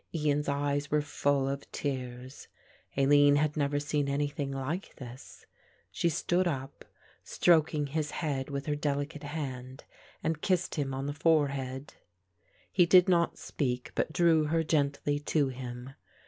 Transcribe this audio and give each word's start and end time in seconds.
Ian's 0.15 0.49
eyes 0.49 0.89
were 0.89 1.03
full 1.03 1.47
of 1.47 1.71
tears. 1.71 2.47
Aline 2.97 3.35
had 3.35 3.55
never 3.55 3.79
seen 3.79 4.09
anything 4.09 4.49
like 4.51 4.95
this; 4.95 5.45
she 5.91 6.09
stood 6.09 6.47
up, 6.47 6.85
stroking 7.23 7.85
his 7.85 8.09
head 8.09 8.49
with 8.49 8.65
her 8.65 8.73
delicate 8.75 9.21
hand 9.21 9.83
and 10.23 10.41
kissed 10.41 10.73
him 10.73 10.91
on 10.95 11.05
the 11.05 11.13
forehead. 11.13 11.93
He 12.71 12.87
did 12.87 13.07
not 13.07 13.37
speak, 13.37 13.91
but 13.93 14.11
drew 14.11 14.45
her 14.45 14.63
gently 14.63 15.19
to 15.19 15.49
him. 15.49 15.91